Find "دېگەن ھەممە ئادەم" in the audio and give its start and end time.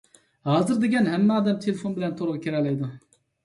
0.85-1.61